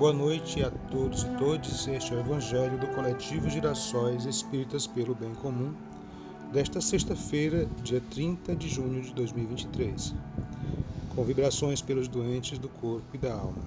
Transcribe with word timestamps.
Boa 0.00 0.14
noite 0.14 0.64
a 0.64 0.70
todos 0.90 1.24
e 1.24 1.28
todas. 1.36 1.86
Este 1.86 2.14
é 2.14 2.16
o 2.16 2.20
Evangelho 2.20 2.78
do 2.78 2.86
Coletivo 2.86 3.50
Girassóis 3.50 4.24
Espíritas 4.24 4.86
pelo 4.86 5.14
Bem 5.14 5.34
Comum, 5.34 5.74
desta 6.50 6.80
sexta-feira, 6.80 7.68
dia 7.82 8.00
30 8.10 8.56
de 8.56 8.66
junho 8.66 9.02
de 9.02 9.12
2023, 9.12 10.14
com 11.14 11.22
vibrações 11.22 11.82
pelos 11.82 12.08
doentes 12.08 12.58
do 12.58 12.70
corpo 12.70 13.04
e 13.12 13.18
da 13.18 13.34
alma. 13.34 13.62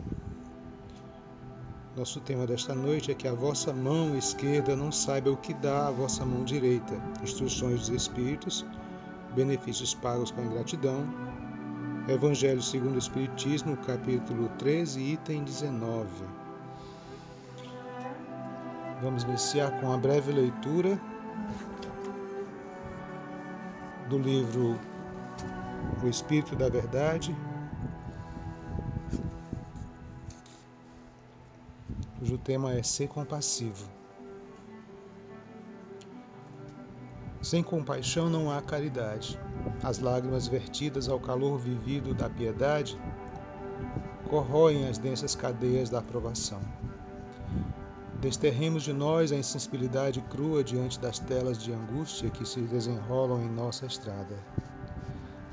Nosso 1.96 2.20
tema 2.20 2.48
desta 2.48 2.74
noite 2.74 3.12
é 3.12 3.14
que 3.14 3.28
a 3.28 3.34
vossa 3.36 3.72
mão 3.72 4.18
esquerda 4.18 4.76
não 4.76 4.92
saiba 4.92 5.30
o 5.30 5.38
que 5.38 5.54
dá 5.54 5.88
a 5.88 5.92
vossa 5.92 6.26
mão 6.26 6.44
direita. 6.44 7.00
Instruções 7.22 7.82
dos 7.82 7.90
Espíritos, 7.90 8.66
benefícios 9.36 9.94
pagos 9.94 10.32
com 10.32 10.42
ingratidão, 10.42 11.06
Evangelho 12.06 12.62
segundo 12.62 12.96
o 12.96 13.00
Espiritismo, 13.00 13.78
capítulo 13.78 14.50
13, 14.60 15.00
item 15.00 15.42
19. 15.46 16.10
Vamos 19.02 19.24
iniciar 19.24 19.80
com 19.80 19.94
a 19.94 19.98
breve 19.98 20.34
leitura 20.34 21.00
do 24.10 24.18
livro 24.18 24.78
O 26.04 26.08
Espírito 26.10 26.58
da 26.58 26.68
Verdade, 26.68 27.34
cujo 32.20 32.38
tema 32.38 32.74
é 32.74 32.84
Ser 32.84 33.08
Compassivo. 33.08 33.88
Sem 37.42 37.64
compaixão 37.64 38.30
não 38.30 38.52
há 38.52 38.62
caridade. 38.62 39.40
As 39.82 40.00
lágrimas 40.00 40.48
vertidas 40.48 41.10
ao 41.10 41.20
calor 41.20 41.58
vivido 41.58 42.14
da 42.14 42.30
piedade 42.30 42.98
corroem 44.30 44.88
as 44.88 44.98
densas 44.98 45.36
cadeias 45.36 45.90
da 45.90 46.00
aprovação. 46.00 46.62
Desterremos 48.20 48.84
de 48.84 48.94
nós 48.94 49.32
a 49.32 49.36
insensibilidade 49.36 50.22
crua 50.22 50.64
diante 50.64 51.00
das 51.00 51.20
telas 51.20 51.58
de 51.58 51.74
angústia 51.74 52.30
que 52.30 52.48
se 52.48 52.62
desenrolam 52.62 53.42
em 53.42 53.50
nossa 53.50 53.86
estrada. 53.86 54.38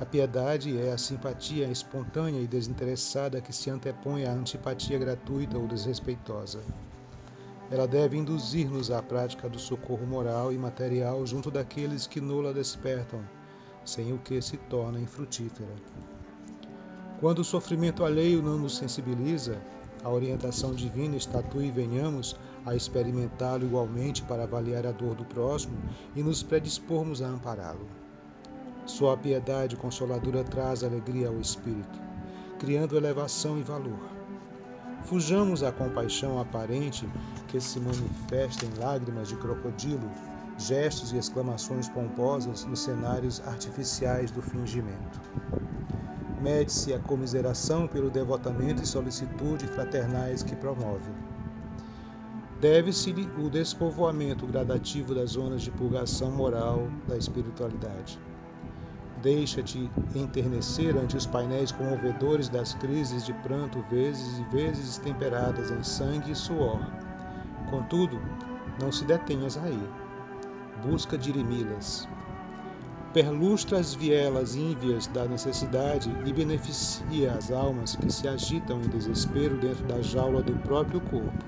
A 0.01 0.07
piedade 0.07 0.79
é 0.79 0.93
a 0.93 0.97
simpatia 0.97 1.67
espontânea 1.67 2.41
e 2.41 2.47
desinteressada 2.47 3.41
que 3.41 3.53
se 3.53 3.69
antepõe 3.69 4.25
à 4.25 4.33
antipatia 4.33 4.99
gratuita 4.99 5.59
ou 5.59 5.67
desrespeitosa. 5.67 6.63
Ela 7.71 7.87
deve 7.87 8.17
induzir-nos 8.17 8.91
à 8.91 9.03
prática 9.03 9.49
do 9.49 9.59
socorro 9.59 10.07
moral 10.07 10.53
e 10.53 10.57
material 10.57 11.27
junto 11.27 11.51
daqueles 11.51 12.07
que 12.07 12.21
nula 12.21 12.55
despertam 12.55 13.21
sem 13.85 14.13
o 14.13 14.19
que 14.19 14.41
se 14.41 14.57
torna 14.57 15.01
infrutífera. 15.01 15.75
Quando 17.21 17.41
o 17.41 17.45
sofrimento 17.45 18.05
alheio 18.05 18.43
não 18.43 18.59
nos 18.59 18.77
sensibiliza, 18.77 19.61
a 20.03 20.09
orientação 20.09 20.73
divina 20.73 21.17
estatue 21.17 21.67
e 21.67 21.71
venhamos 21.71 22.35
a 22.65 22.75
experimentá-lo 22.75 23.67
igualmente 23.67 24.23
para 24.23 24.45
avaliar 24.45 24.87
a 24.87 24.93
dor 24.93 25.15
do 25.15 25.25
próximo 25.25 25.77
e 26.17 26.23
nos 26.23 26.43
predispormos 26.43 27.21
a 27.21 27.29
ampará-lo. 27.29 27.87
Só 28.87 29.13
a 29.13 29.17
piedade 29.17 29.77
consoladora 29.77 30.43
traz 30.43 30.83
alegria 30.83 31.29
ao 31.29 31.39
espírito, 31.39 31.99
criando 32.59 32.97
elevação 32.97 33.59
e 33.59 33.63
valor. 33.63 34.01
Fujamos 35.05 35.63
à 35.63 35.71
compaixão 35.71 36.41
aparente 36.41 37.09
que 37.49 37.61
se 37.61 37.79
manifesta 37.79 38.65
em 38.65 38.79
lágrimas 38.79 39.29
de 39.29 39.37
crocodilo 39.37 40.11
gestos 40.61 41.13
e 41.13 41.17
exclamações 41.17 41.89
pomposas 41.89 42.65
nos 42.65 42.81
cenários 42.81 43.41
artificiais 43.47 44.31
do 44.31 44.43
fingimento. 44.43 45.21
Mede-se 46.41 46.93
a 46.93 46.99
comiseração 46.99 47.87
pelo 47.87 48.11
devotamento 48.11 48.83
e 48.83 48.87
solicitude 48.87 49.67
fraternais 49.67 50.43
que 50.43 50.55
promove. 50.55 51.11
Deve-se-lhe 52.61 53.29
o 53.43 53.49
despovoamento 53.49 54.47
gradativo 54.47 55.15
das 55.15 55.31
zonas 55.31 55.63
de 55.63 55.71
purgação 55.71 56.31
moral 56.31 56.89
da 57.09 57.17
espiritualidade. 57.17 58.19
Deixa-te 59.23 59.91
enternecer 60.15 60.97
ante 60.97 61.17
os 61.17 61.27
painéis 61.27 61.73
comovedores 61.73 62.49
das 62.49 62.75
crises 62.75 63.25
de 63.25 63.33
pranto, 63.35 63.83
vezes 63.91 64.39
e 64.39 64.45
vezes 64.55 64.99
temperadas 64.99 65.71
em 65.71 65.83
sangue 65.83 66.33
e 66.33 66.37
suor. 66.37 66.81
Contudo, 67.71 68.21
não 68.79 68.91
se 68.91 69.05
detenhas 69.05 69.59
aí 69.59 70.10
busca 70.83 71.17
dirimi-las. 71.17 72.09
Perlustra 73.13 73.79
as 73.79 73.93
vielas 73.93 74.55
ínvias 74.55 75.07
da 75.09 75.27
necessidade 75.27 76.09
e 76.25 76.33
beneficia 76.33 77.33
as 77.35 77.51
almas 77.51 77.97
que 77.97 78.09
se 78.09 78.29
agitam 78.29 78.81
em 78.81 78.89
desespero 78.89 79.59
dentro 79.59 79.85
da 79.87 80.01
jaula 80.01 80.43
do 80.43 80.55
próprio 80.55 81.01
corpo. 81.01 81.45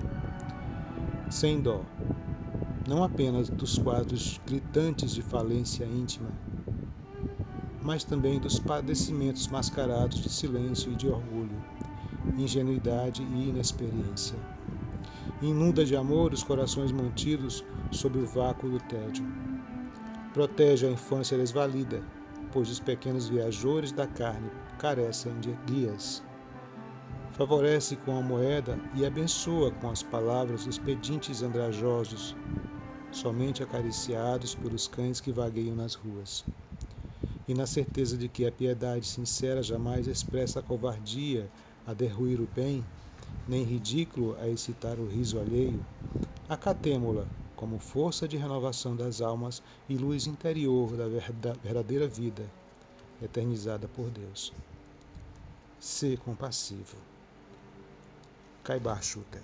Sem 1.29 1.61
dó, 1.61 1.85
não 2.87 3.01
apenas 3.03 3.49
dos 3.49 3.77
quadros 3.77 4.41
gritantes 4.45 5.13
de 5.13 5.21
falência 5.21 5.85
íntima, 5.85 6.29
mas 7.81 8.03
também 8.03 8.39
dos 8.39 8.59
padecimentos 8.59 9.47
mascarados 9.47 10.17
de 10.17 10.29
silêncio 10.29 10.91
e 10.91 10.95
de 10.95 11.07
orgulho, 11.07 11.63
ingenuidade 12.37 13.23
e 13.23 13.49
inexperiência. 13.49 14.37
Inunda 15.43 15.83
de 15.83 15.93
amor 15.93 16.31
os 16.31 16.41
corações 16.41 16.93
mantidos 16.93 17.65
sob 17.91 18.17
o 18.17 18.25
vácuo 18.25 18.69
do 18.69 18.79
tédio. 18.79 19.25
Protege 20.33 20.87
a 20.87 20.89
infância 20.89 21.37
desvalida, 21.37 22.01
pois 22.53 22.69
os 22.69 22.79
pequenos 22.79 23.27
viajores 23.27 23.91
da 23.91 24.07
carne 24.07 24.49
carecem 24.79 25.37
de 25.41 25.51
guias. 25.65 26.23
Favorece 27.33 27.97
com 27.97 28.17
a 28.17 28.21
moeda 28.21 28.79
e 28.95 29.05
abençoa 29.05 29.69
com 29.69 29.89
as 29.89 30.01
palavras 30.01 30.65
os 30.65 30.77
pedintes 30.77 31.43
andrajosos, 31.43 32.37
somente 33.11 33.61
acariciados 33.61 34.55
pelos 34.55 34.87
cães 34.87 35.19
que 35.19 35.33
vagueiam 35.33 35.75
nas 35.75 35.93
ruas. 35.93 36.45
E 37.45 37.53
na 37.53 37.65
certeza 37.65 38.17
de 38.17 38.29
que 38.29 38.45
a 38.45 38.51
piedade 38.51 39.05
sincera 39.05 39.61
jamais 39.61 40.07
expressa 40.07 40.61
a 40.61 40.63
covardia 40.63 41.51
a 41.85 41.93
derruir 41.93 42.39
o 42.39 42.47
bem, 42.47 42.87
nem 43.47 43.63
ridículo 43.63 44.35
a 44.39 44.47
excitar 44.47 44.99
o 44.99 45.07
riso 45.07 45.39
alheio, 45.39 45.83
acatemo-la 46.47 47.27
como 47.55 47.79
força 47.79 48.27
de 48.27 48.37
renovação 48.37 48.95
das 48.95 49.21
almas 49.21 49.61
e 49.87 49.95
luz 49.95 50.27
interior 50.27 50.95
da 50.97 51.07
verdadeira 51.07 52.07
vida, 52.07 52.49
eternizada 53.21 53.87
por 53.87 54.09
Deus. 54.09 54.53
Ser 55.79 56.17
compassivo. 56.19 56.97
Caibar 58.63 59.03
Schutter. 59.03 59.43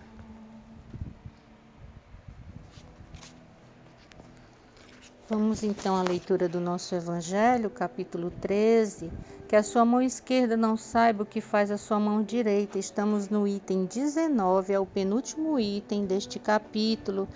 Vamos 5.29 5.61
então 5.61 5.95
à 5.95 6.01
leitura 6.01 6.49
do 6.49 6.59
nosso 6.59 6.95
Evangelho, 6.95 7.69
capítulo 7.69 8.31
13. 8.41 9.11
Que 9.47 9.55
a 9.55 9.61
sua 9.61 9.85
mão 9.85 10.01
esquerda 10.01 10.57
não 10.57 10.75
saiba 10.75 11.21
o 11.21 11.25
que 11.25 11.39
faz 11.39 11.69
a 11.69 11.77
sua 11.77 11.99
mão 11.99 12.23
direita. 12.23 12.79
Estamos 12.79 13.29
no 13.29 13.47
item 13.47 13.85
19, 13.85 14.73
é 14.73 14.79
o 14.79 14.87
penúltimo 14.87 15.59
item 15.59 16.07
deste 16.07 16.39
capítulo 16.39 17.27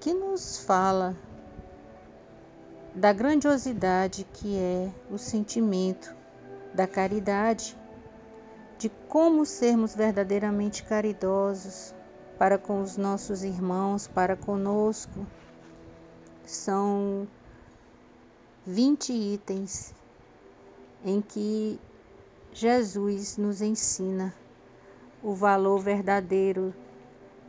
que 0.00 0.14
nos 0.14 0.64
fala 0.64 1.14
da 2.94 3.12
grandiosidade 3.12 4.26
que 4.32 4.56
é 4.56 4.88
o 5.10 5.18
sentimento 5.18 6.16
da 6.72 6.86
caridade, 6.86 7.76
de 8.78 8.88
como 9.06 9.44
sermos 9.44 9.94
verdadeiramente 9.94 10.82
caridosos 10.82 11.94
para 12.38 12.56
com 12.56 12.80
os 12.80 12.96
nossos 12.96 13.44
irmãos, 13.44 14.06
para 14.06 14.34
conosco. 14.34 15.26
São 16.46 17.26
20 18.66 19.12
itens 19.12 19.94
em 21.04 21.20
que 21.20 21.78
Jesus 22.52 23.36
nos 23.36 23.60
ensina 23.60 24.34
o 25.22 25.34
valor 25.34 25.78
verdadeiro 25.78 26.74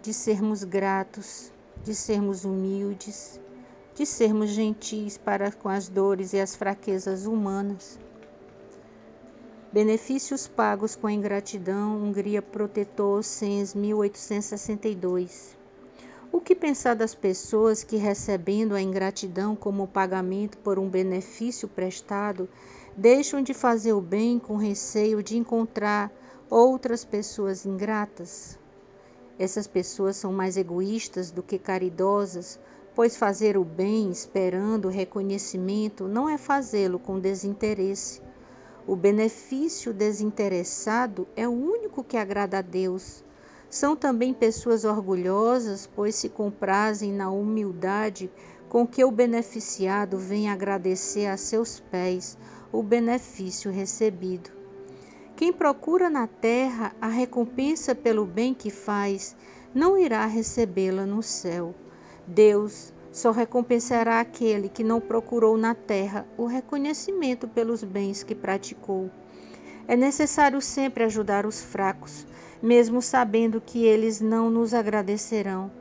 de 0.01 0.13
sermos 0.13 0.63
gratos 0.63 1.51
de 1.85 1.93
sermos 1.93 2.45
humildes, 2.45 3.39
de 3.93 4.05
sermos 4.05 4.49
gentis 4.49 5.17
para 5.17 5.51
com 5.51 5.69
as 5.69 5.87
dores 5.87 6.33
e 6.33 6.39
as 6.39 6.55
fraquezas 6.55 7.25
humanas. 7.25 7.99
Benefícios 9.71 10.47
pagos 10.47 10.95
com 10.95 11.09
ingratidão, 11.09 11.97
Hungria 11.97 12.41
Protetor, 12.41 13.23
Sens, 13.23 13.75
1862. 13.75 15.55
O 16.35 16.41
que 16.41 16.53
pensar 16.53 16.95
das 16.95 17.15
pessoas 17.15 17.81
que, 17.81 17.95
recebendo 17.95 18.75
a 18.75 18.81
ingratidão 18.81 19.55
como 19.55 19.87
pagamento 19.87 20.57
por 20.57 20.77
um 20.77 20.89
benefício 20.89 21.65
prestado, 21.65 22.49
deixam 22.93 23.41
de 23.41 23.53
fazer 23.53 23.93
o 23.93 24.01
bem 24.01 24.37
com 24.37 24.57
receio 24.57 25.23
de 25.23 25.37
encontrar 25.37 26.11
outras 26.49 27.05
pessoas 27.05 27.65
ingratas? 27.65 28.59
Essas 29.39 29.65
pessoas 29.65 30.17
são 30.17 30.33
mais 30.33 30.57
egoístas 30.57 31.31
do 31.31 31.41
que 31.41 31.57
caridosas, 31.57 32.59
pois 32.93 33.15
fazer 33.15 33.55
o 33.57 33.63
bem 33.63 34.11
esperando 34.11 34.89
reconhecimento 34.89 36.05
não 36.05 36.27
é 36.27 36.37
fazê-lo 36.37 36.99
com 36.99 37.17
desinteresse. 37.17 38.21
O 38.85 38.93
benefício 38.93 39.93
desinteressado 39.93 41.29
é 41.33 41.47
o 41.47 41.53
único 41.53 42.03
que 42.03 42.17
agrada 42.17 42.57
a 42.57 42.61
Deus. 42.61 43.23
São 43.75 43.93
também 43.93 44.33
pessoas 44.33 44.85
orgulhosas, 44.85 45.85
pois 45.93 46.15
se 46.15 46.29
comprazem 46.29 47.11
na 47.11 47.29
humildade 47.29 48.31
com 48.69 48.87
que 48.87 49.03
o 49.03 49.11
beneficiado 49.11 50.17
vem 50.17 50.49
agradecer 50.49 51.25
a 51.25 51.35
seus 51.35 51.81
pés 51.81 52.37
o 52.71 52.81
benefício 52.81 53.69
recebido. 53.69 54.49
Quem 55.35 55.51
procura 55.51 56.09
na 56.09 56.25
terra 56.25 56.95
a 57.01 57.09
recompensa 57.09 57.93
pelo 57.93 58.25
bem 58.25 58.53
que 58.53 58.69
faz, 58.69 59.35
não 59.73 59.97
irá 59.97 60.25
recebê-la 60.25 61.05
no 61.05 61.21
céu. 61.21 61.75
Deus 62.25 62.93
só 63.11 63.31
recompensará 63.31 64.21
aquele 64.21 64.69
que 64.69 64.85
não 64.85 65.01
procurou 65.01 65.57
na 65.57 65.75
terra 65.75 66.25
o 66.37 66.45
reconhecimento 66.45 67.45
pelos 67.45 67.83
bens 67.83 68.23
que 68.23 68.33
praticou. 68.35 69.11
É 69.85 69.97
necessário 69.97 70.61
sempre 70.61 71.03
ajudar 71.03 71.45
os 71.45 71.61
fracos, 71.61 72.25
mesmo 72.65 72.99
sabendo 72.99 73.61
que 73.61 73.85
eles 73.85 74.19
não 74.19 74.49
nos 74.49 74.73
agradecerão. 74.73 75.71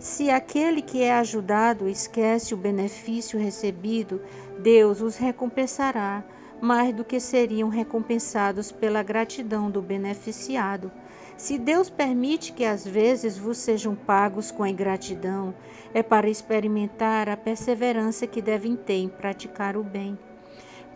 Se 0.00 0.30
aquele 0.30 0.82
que 0.82 1.00
é 1.00 1.14
ajudado 1.14 1.88
esquece 1.88 2.52
o 2.52 2.56
benefício 2.56 3.38
recebido, 3.38 4.20
Deus 4.58 5.00
os 5.00 5.16
recompensará 5.16 6.24
mais 6.60 6.92
do 6.92 7.04
que 7.04 7.20
seriam 7.20 7.68
recompensados 7.68 8.72
pela 8.72 9.00
gratidão 9.02 9.70
do 9.70 9.80
beneficiado. 9.80 10.90
Se 11.36 11.56
Deus 11.56 11.88
permite 11.88 12.52
que 12.52 12.64
às 12.64 12.84
vezes 12.84 13.38
vos 13.38 13.58
sejam 13.58 13.94
pagos 13.94 14.50
com 14.50 14.64
a 14.64 14.68
ingratidão, 14.68 15.54
é 15.92 16.02
para 16.02 16.28
experimentar 16.28 17.28
a 17.28 17.36
perseverança 17.36 18.26
que 18.26 18.42
devem 18.42 18.74
ter 18.74 18.94
em 18.94 19.08
praticar 19.08 19.76
o 19.76 19.84
bem. 19.84 20.18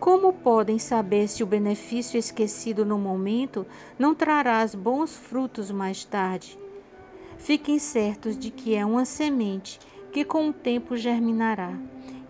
Como 0.00 0.32
podem 0.32 0.78
saber 0.78 1.26
se 1.26 1.42
o 1.42 1.46
benefício 1.46 2.16
esquecido 2.16 2.84
no 2.84 2.96
momento 2.96 3.66
não 3.98 4.14
trará 4.14 4.64
bons 4.76 5.16
frutos 5.16 5.72
mais 5.72 6.04
tarde? 6.04 6.56
Fiquem 7.36 7.80
certos 7.80 8.38
de 8.38 8.50
que 8.50 8.76
é 8.76 8.86
uma 8.86 9.04
semente 9.04 9.80
que 10.12 10.24
com 10.24 10.48
o 10.48 10.52
tempo 10.52 10.96
germinará. 10.96 11.72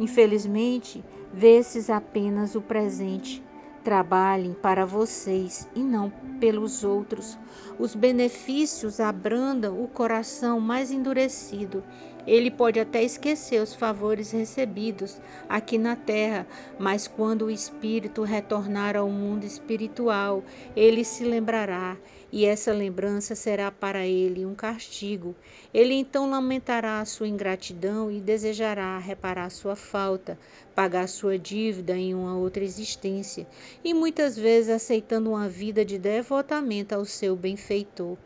Infelizmente, 0.01 1.05
vês 1.33 1.91
apenas 1.91 2.55
o 2.55 2.63
presente. 2.63 3.43
Trabalhem 3.85 4.55
para 4.55 4.87
vocês 4.87 5.69
e 5.75 5.81
não 5.81 6.11
pelos 6.41 6.85
outros. 6.85 7.39
Os 7.79 7.95
benefícios 7.95 8.99
abrandam 8.99 9.83
o 9.83 9.89
coração 9.89 10.59
mais 10.59 10.91
endurecido 10.91 11.85
ele 12.29 12.51
pode 12.51 12.79
até 12.79 13.03
esquecer 13.03 13.63
os 13.63 13.75
favores 13.75 14.33
recebidos 14.33 15.19
aqui 15.49 15.79
na 15.79 15.97
terra, 15.97 16.47
mas 16.79 17.09
quando 17.09 17.47
o 17.47 17.51
espírito 17.51 18.23
retornar 18.23 18.95
ao 18.97 19.09
mundo 19.09 19.45
espiritual, 19.45 20.45
ele 20.77 21.05
se 21.05 21.25
lembrará, 21.25 21.97
e 22.31 22.45
essa 22.45 22.71
lembrança 22.71 23.35
será 23.35 23.71
para 23.71 24.07
ele 24.07 24.45
um 24.45 24.55
castigo. 24.55 25.35
Ele 25.73 25.95
então 25.95 26.29
lamentará 26.29 27.01
a 27.01 27.07
sua 27.07 27.27
ingratidão 27.27 28.11
e 28.11 28.21
desejará 28.21 28.99
reparar 28.99 29.49
sua 29.49 29.75
falta, 29.75 30.39
pagar 30.75 31.09
sua 31.09 31.39
dívida 31.39 31.97
em 31.97 32.15
uma 32.15 32.37
outra 32.37 32.63
existência, 32.63 33.47
e 33.83 33.95
muitas 33.95 34.37
vezes 34.37 34.69
aceitando 34.69 35.31
uma 35.31 35.49
vida 35.49 35.83
de 35.83 35.99
devotamento 35.99 36.95
ao 36.95 37.07
seu 37.07 37.35
benfeitor. 37.35 38.19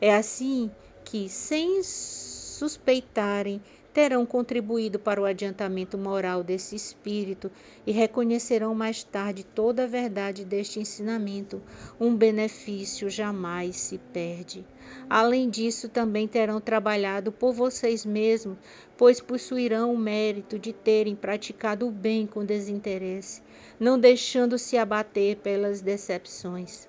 É 0.00 0.12
assim 0.12 0.72
que, 1.04 1.28
sem 1.28 1.78
suspeitarem, 2.54 3.60
terão 3.92 4.26
contribuído 4.26 4.98
para 4.98 5.20
o 5.20 5.24
adiantamento 5.24 5.96
moral 5.96 6.42
desse 6.42 6.74
espírito 6.74 7.50
e 7.86 7.92
reconhecerão 7.92 8.74
mais 8.74 9.04
tarde 9.04 9.44
toda 9.44 9.84
a 9.84 9.86
verdade 9.86 10.44
deste 10.44 10.80
ensinamento. 10.80 11.62
Um 12.00 12.16
benefício 12.16 13.08
jamais 13.08 13.76
se 13.76 13.98
perde. 14.12 14.64
Além 15.08 15.48
disso, 15.48 15.88
também 15.88 16.26
terão 16.26 16.60
trabalhado 16.60 17.30
por 17.30 17.52
vocês 17.52 18.04
mesmos, 18.04 18.58
pois 18.96 19.20
possuirão 19.20 19.94
o 19.94 19.98
mérito 19.98 20.58
de 20.58 20.72
terem 20.72 21.14
praticado 21.14 21.86
o 21.86 21.92
bem 21.92 22.26
com 22.26 22.44
desinteresse, 22.44 23.42
não 23.78 23.98
deixando-se 23.98 24.76
abater 24.76 25.36
pelas 25.36 25.80
decepções. 25.80 26.88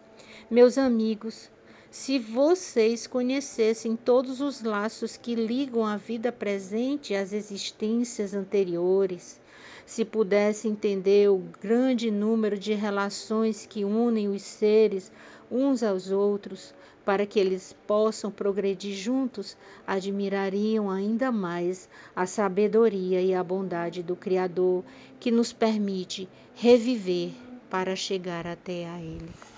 Meus 0.50 0.78
amigos, 0.78 1.52
se 1.96 2.20
vocês 2.20 3.08
conhecessem 3.08 3.96
todos 3.96 4.42
os 4.42 4.62
laços 4.62 5.16
que 5.16 5.34
ligam 5.34 5.86
a 5.86 5.96
vida 5.96 6.30
presente 6.30 7.16
às 7.16 7.32
existências 7.32 8.34
anteriores, 8.34 9.40
se 9.86 10.04
pudessem 10.04 10.72
entender 10.72 11.30
o 11.30 11.42
grande 11.62 12.12
número 12.12 12.60
de 12.60 12.74
relações 12.74 13.66
que 13.66 13.86
unem 13.86 14.28
os 14.28 14.42
seres 14.42 15.10
uns 15.50 15.82
aos 15.82 16.12
outros, 16.12 16.76
para 17.06 17.26
que 17.26 17.40
eles 17.40 17.74
possam 17.88 18.30
progredir 18.30 18.94
juntos, 18.94 19.56
admirariam 19.88 20.92
ainda 20.92 21.32
mais 21.32 21.88
a 22.14 22.26
sabedoria 22.26 23.22
e 23.22 23.34
a 23.34 23.42
bondade 23.42 24.04
do 24.04 24.18
Criador 24.18 24.84
que 25.18 25.32
nos 25.32 25.54
permite 25.54 26.28
reviver 26.56 27.32
para 27.70 27.96
chegar 27.96 28.46
até 28.46 28.86
a 28.86 29.00
Ele. 29.00 29.55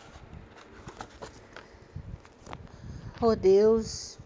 Ó 3.19 3.33
Deus 3.33 4.19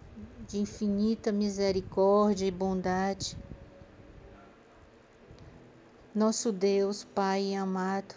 de 0.50 0.60
infinita 0.60 1.32
misericórdia 1.32 2.46
e 2.46 2.52
bondade, 2.52 3.38
nosso 6.14 6.52
Deus, 6.52 7.06
Pai 7.06 7.56
amado, 7.56 8.14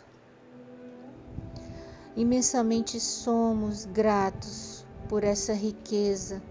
imensamente 2.16 2.98
somos 2.98 3.84
gratos 3.84 4.84
por 5.08 5.22
essa 5.22 5.52
riqueza 5.52 6.42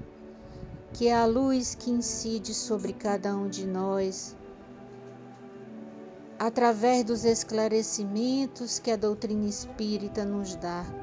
que 0.93 1.09
é 1.09 1.13
a 1.13 1.25
luz 1.25 1.75
que 1.75 1.91
incide 1.91 2.53
sobre 2.53 2.93
cada 2.93 3.35
um 3.35 3.49
de 3.49 3.67
nós, 3.67 4.37
através 6.39 7.03
dos 7.03 7.25
esclarecimentos 7.25 8.79
que 8.79 8.89
a 8.89 8.95
doutrina 8.95 9.49
espírita 9.49 10.23
nos 10.23 10.55
dá 10.55 11.02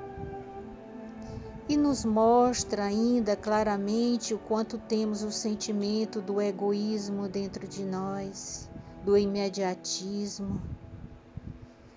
nos 1.81 2.05
mostra 2.05 2.85
ainda 2.85 3.35
claramente 3.35 4.35
o 4.35 4.39
quanto 4.39 4.79
temos 4.79 5.23
o 5.23 5.33
sentimento 5.33 6.21
do 6.21 6.41
egoísmo 6.41 7.27
dentro 7.27 7.67
de 7.67 7.83
nós, 7.85 8.71
do 9.05 9.17
imediatismo, 9.17 10.63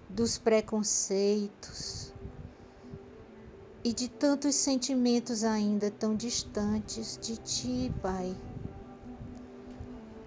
dos 0.09 0.37
preconceitos 0.37 2.13
e 3.83 3.91
de 3.91 4.07
tantos 4.07 4.55
sentimentos 4.55 5.43
ainda 5.43 5.91
tão 5.91 6.15
distantes 6.15 7.19
de 7.21 7.35
Ti, 7.35 7.93
Pai. 8.01 8.35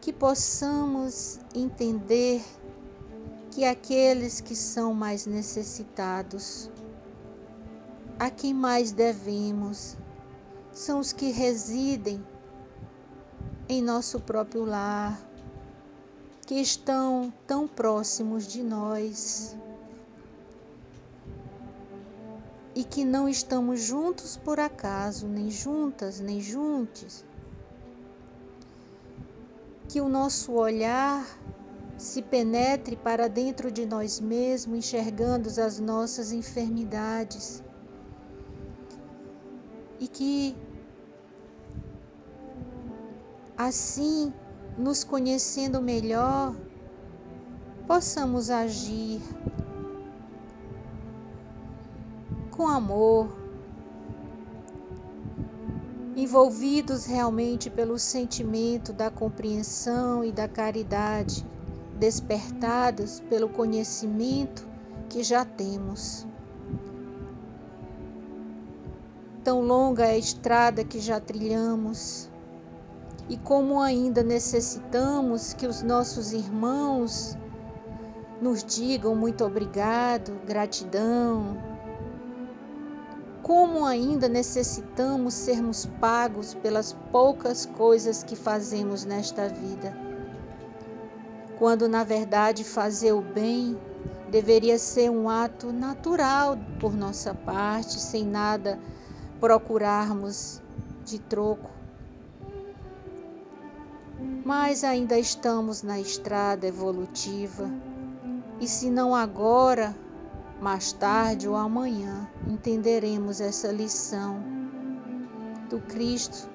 Que 0.01 0.13
possamos 0.13 1.41
entender 1.55 2.45
que 3.51 3.65
aqueles 3.65 4.41
que 4.41 4.55
são 4.55 4.93
mais 4.93 5.25
necessitados 5.25 6.71
a 8.19 8.31
quem 8.31 8.55
mais 8.55 8.93
devemos 8.93 9.97
são 10.73 11.01
os 11.01 11.13
que 11.13 11.31
residem 11.31 12.25
em 13.69 13.83
nosso 13.83 14.21
próprio 14.21 14.65
lar, 14.65 15.21
que 16.47 16.55
estão 16.55 17.33
tão 17.47 17.69
próximos 17.69 18.47
de 18.47 18.63
nós 18.63 19.57
e 22.75 22.85
que 22.85 23.05
não 23.05 23.29
estamos 23.29 23.81
juntos 23.81 24.37
por 24.37 24.61
acaso, 24.61 25.27
nem 25.27 25.51
juntas, 25.51 26.21
nem 26.21 26.41
juntos. 26.41 27.25
Que 29.89 30.01
o 30.01 30.09
nosso 30.09 30.53
olhar 30.53 31.27
se 31.97 32.21
penetre 32.23 32.97
para 32.97 33.29
dentro 33.29 33.71
de 33.71 33.87
nós 33.87 34.21
mesmos, 34.21 34.79
enxergando 34.79 35.49
as 35.61 35.81
nossas 35.81 36.33
enfermidades 36.33 37.63
e 39.99 40.09
que 40.09 40.57
assim, 43.57 44.33
nos 44.77 45.03
conhecendo 45.03 45.81
melhor, 45.81 46.55
possamos 47.87 48.51
agir 48.51 49.23
com 52.51 52.69
amor, 52.69 53.29
envolvidos 56.17 57.05
realmente 57.05 57.69
pelo 57.69 57.99
sentimento 57.99 58.93
da 58.93 59.11
compreensão 59.11 60.25
e 60.25 60.33
da 60.33 60.49
caridade, 60.49 61.47
despertados 61.99 63.21
pelo 63.21 63.49
conhecimento 63.49 64.67
que 65.09 65.23
já 65.23 65.45
temos. 65.45 66.27
Tão 69.47 69.61
longa 69.61 70.05
é 70.05 70.11
a 70.11 70.19
estrada 70.19 70.83
que 70.83 70.99
já 70.99 71.21
trilhamos, 71.21 72.29
e 73.29 73.37
como 73.37 73.81
ainda 73.81 74.21
necessitamos 74.21 75.55
que 75.55 75.69
os 75.69 75.83
nossos 75.83 76.33
irmãos 76.33 77.39
nos 78.43 78.65
digam 78.65 79.15
muito 79.15 79.45
obrigado, 79.45 80.33
gratidão, 80.45 81.57
como 83.41 83.87
ainda 83.87 84.29
necessitamos 84.29 85.35
sermos 85.35 85.87
pagos 86.01 86.53
pelas 86.53 86.93
poucas 87.13 87.67
coisas 87.67 88.25
que 88.25 88.35
fazemos 88.35 89.05
nesta 89.05 89.49
vida. 89.49 89.97
Quando 91.57 91.89
na 91.89 92.03
verdade 92.03 92.65
fazer 92.65 93.13
o 93.13 93.23
bem 93.23 93.79
deveria 94.29 94.77
ser 94.77 95.09
um 95.09 95.31
ato 95.31 95.73
natural 95.73 96.59
por 96.81 96.97
nossa 96.97 97.33
parte, 97.33 98.01
sem 98.01 98.25
nada 98.25 98.77
procurarmos 99.41 100.63
de 101.05 101.19
troco. 101.19 101.71
Mas 104.45 104.85
ainda 104.85 105.19
estamos 105.19 105.83
na 105.83 106.01
estrada 106.01 106.67
evolutiva, 106.67 107.71
e 108.61 108.67
se 108.67 108.91
não 108.91 109.15
agora, 109.15 109.95
mais 110.61 110.93
tarde 110.93 111.49
ou 111.49 111.57
amanhã 111.57 112.29
entenderemos 112.47 113.41
essa 113.41 113.71
lição 113.71 114.43
do 115.69 115.81
Cristo. 115.81 116.49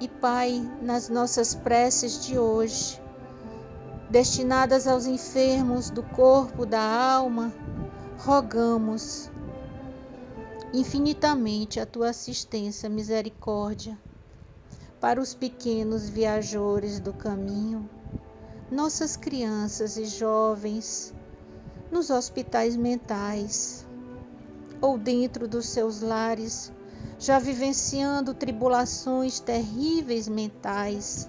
E 0.00 0.08
Pai, 0.08 0.68
nas 0.82 1.08
nossas 1.08 1.54
preces 1.54 2.26
de 2.26 2.38
hoje, 2.38 3.00
destinadas 4.10 4.86
aos 4.86 5.06
enfermos 5.06 5.90
do 5.90 6.02
corpo, 6.02 6.66
da 6.66 6.82
alma, 6.82 7.52
rogamos 8.18 9.30
infinitamente 10.72 11.78
a 11.80 11.86
tua 11.86 12.10
assistência, 12.10 12.88
misericórdia. 12.88 13.98
Para 15.00 15.20
os 15.20 15.34
pequenos 15.34 16.08
viajores 16.08 16.98
do 16.98 17.12
caminho, 17.12 17.88
nossas 18.70 19.16
crianças 19.16 19.96
e 19.96 20.06
jovens 20.06 21.14
nos 21.90 22.10
hospitais 22.10 22.76
mentais 22.76 23.86
ou 24.80 24.98
dentro 24.98 25.46
dos 25.46 25.66
seus 25.66 26.00
lares, 26.00 26.72
já 27.18 27.38
vivenciando 27.38 28.34
tribulações 28.34 29.40
terríveis 29.40 30.28
mentais, 30.28 31.28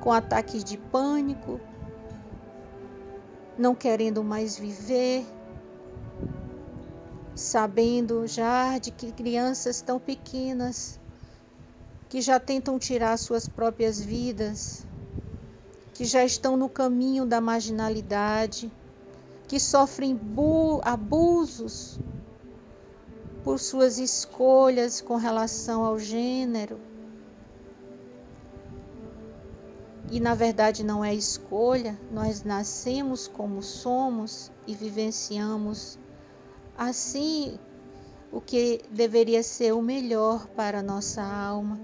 com 0.00 0.12
ataques 0.12 0.62
de 0.62 0.76
pânico, 0.76 1.60
não 3.58 3.74
querendo 3.74 4.22
mais 4.22 4.56
viver, 4.56 5.26
sabendo 7.34 8.26
já 8.26 8.78
de 8.78 8.90
que 8.90 9.12
crianças 9.12 9.80
tão 9.80 9.98
pequenas 9.98 11.00
que 12.08 12.20
já 12.20 12.38
tentam 12.38 12.78
tirar 12.78 13.16
suas 13.16 13.48
próprias 13.48 13.98
vidas, 13.98 14.86
que 15.94 16.04
já 16.04 16.24
estão 16.24 16.56
no 16.56 16.68
caminho 16.68 17.24
da 17.24 17.40
marginalidade, 17.40 18.70
que 19.48 19.58
sofrem 19.58 20.18
abusos 20.82 21.98
por 23.42 23.58
suas 23.58 23.98
escolhas 23.98 25.00
com 25.00 25.16
relação 25.16 25.84
ao 25.84 25.98
gênero. 25.98 26.78
E 30.10 30.20
na 30.20 30.34
verdade 30.34 30.84
não 30.84 31.02
é 31.02 31.14
escolha, 31.14 31.98
nós 32.10 32.42
nascemos 32.42 33.26
como 33.26 33.62
somos 33.62 34.52
e 34.66 34.74
vivenciamos 34.74 35.98
assim 36.82 37.58
o 38.30 38.40
que 38.40 38.80
deveria 38.90 39.42
ser 39.42 39.72
o 39.72 39.82
melhor 39.82 40.46
para 40.48 40.82
nossa 40.82 41.22
alma. 41.22 41.78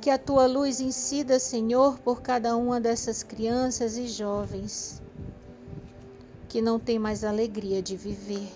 Que 0.00 0.10
a 0.10 0.18
tua 0.18 0.46
luz 0.46 0.80
incida, 0.80 1.38
Senhor, 1.38 1.98
por 1.98 2.22
cada 2.22 2.56
uma 2.56 2.80
dessas 2.80 3.22
crianças 3.22 3.96
e 3.96 4.06
jovens 4.06 5.02
que 6.48 6.62
não 6.62 6.78
tem 6.78 6.98
mais 6.98 7.24
alegria 7.24 7.82
de 7.82 7.96
viver 7.96 8.48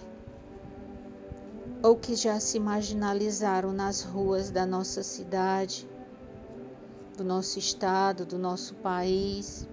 ou 1.83 1.97
que 1.97 2.15
já 2.15 2.39
se 2.39 2.59
marginalizaram 2.59 3.73
nas 3.73 4.03
ruas 4.03 4.51
da 4.51 4.65
nossa 4.65 5.03
cidade, 5.03 5.89
do 7.17 7.25
nosso 7.25 7.59
estado, 7.59 8.25
do 8.25 8.39
nosso 8.39 8.75
país, 8.77 9.69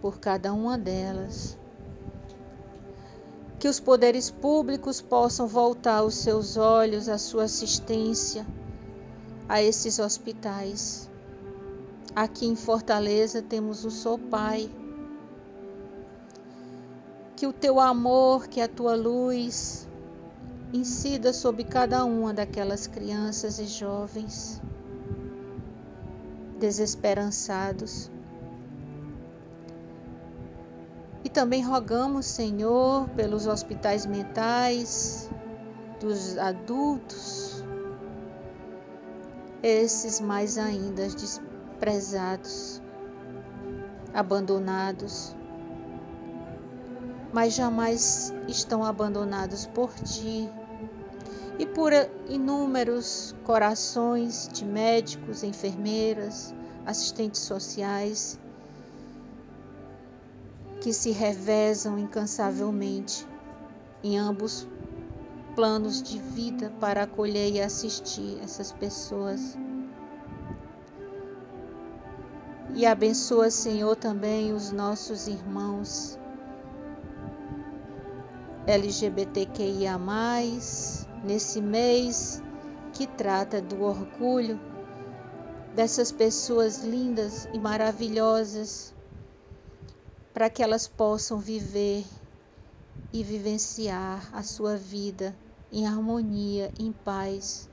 por 0.00 0.20
cada 0.20 0.52
uma 0.52 0.78
delas. 0.78 1.57
Que 3.58 3.68
os 3.68 3.80
poderes 3.80 4.30
públicos 4.30 5.00
possam 5.00 5.46
voltar 5.46 6.02
os 6.04 6.14
seus 6.14 6.56
olhos, 6.56 7.08
a 7.08 7.18
sua 7.18 7.44
assistência 7.44 8.46
a 9.48 9.62
esses 9.62 9.98
hospitais. 9.98 11.10
Aqui 12.14 12.46
em 12.46 12.54
Fortaleza 12.54 13.42
temos 13.42 13.84
o 13.84 13.90
Sopai. 13.90 14.70
Que 17.36 17.46
o 17.46 17.52
teu 17.52 17.80
amor, 17.80 18.48
que 18.48 18.60
a 18.60 18.68
tua 18.68 18.94
luz 18.94 19.88
incida 20.72 21.32
sobre 21.32 21.64
cada 21.64 22.04
uma 22.04 22.34
daquelas 22.34 22.86
crianças 22.86 23.58
e 23.58 23.64
jovens 23.64 24.60
desesperançados. 26.58 28.10
E 31.24 31.28
também 31.28 31.62
rogamos, 31.62 32.26
Senhor, 32.26 33.08
pelos 33.10 33.46
hospitais 33.46 34.06
mentais 34.06 35.28
dos 36.00 36.38
adultos, 36.38 37.64
esses 39.62 40.20
mais 40.20 40.56
ainda 40.56 41.08
desprezados, 41.08 42.80
abandonados, 44.14 45.34
mas 47.32 47.54
jamais 47.54 48.32
estão 48.46 48.84
abandonados 48.84 49.66
por 49.66 49.92
ti. 49.94 50.48
E 51.58 51.66
por 51.66 51.92
inúmeros 52.28 53.34
corações 53.42 54.48
de 54.52 54.64
médicos, 54.64 55.42
enfermeiras, 55.42 56.54
assistentes 56.86 57.40
sociais 57.40 58.38
que 60.80 60.92
se 60.92 61.10
revezam 61.10 61.98
incansavelmente 61.98 63.26
em 64.02 64.18
ambos 64.18 64.66
planos 65.54 66.02
de 66.02 66.18
vida 66.18 66.72
para 66.78 67.02
acolher 67.02 67.52
e 67.52 67.60
assistir 67.60 68.38
essas 68.42 68.70
pessoas. 68.70 69.58
E 72.74 72.86
abençoa, 72.86 73.50
Senhor, 73.50 73.96
também 73.96 74.52
os 74.52 74.70
nossos 74.70 75.26
irmãos 75.26 76.18
LGBTQIA, 78.66 79.98
nesse 81.24 81.60
mês 81.60 82.42
que 82.92 83.06
trata 83.06 83.62
do 83.62 83.82
orgulho 83.82 84.60
dessas 85.74 86.12
pessoas 86.12 86.84
lindas 86.84 87.48
e 87.52 87.58
maravilhosas, 87.58 88.94
para 90.38 90.48
que 90.48 90.62
elas 90.62 90.86
possam 90.86 91.40
viver 91.40 92.06
e 93.12 93.24
vivenciar 93.24 94.32
a 94.32 94.44
sua 94.44 94.76
vida 94.76 95.36
em 95.72 95.84
harmonia, 95.84 96.72
em 96.78 96.92
paz. 96.92 97.68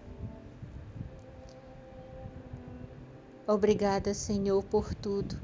Obrigada, 3.48 4.16
Senhor, 4.16 4.64
por 4.64 4.96
tudo. 4.96 5.36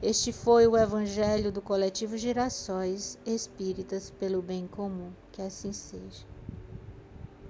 Este 0.00 0.32
foi 0.32 0.68
o 0.68 0.76
Evangelho 0.76 1.50
do 1.50 1.60
Coletivo 1.60 2.16
Girassóis 2.16 3.18
Espíritas 3.26 4.08
pelo 4.08 4.40
Bem 4.40 4.68
Comum. 4.68 5.10
Que 5.32 5.42
assim 5.42 5.72
seja. 5.72 6.29